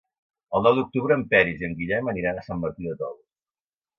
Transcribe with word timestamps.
El 0.59 0.63
nou 0.67 0.77
d'octubre 0.77 1.17
en 1.19 1.25
Peris 1.33 1.61
i 1.63 1.67
en 1.69 1.77
Guillem 1.81 2.09
aniran 2.13 2.39
a 2.39 2.45
Sant 2.47 2.63
Martí 2.65 2.89
de 2.93 2.97
Tous. 3.03 3.21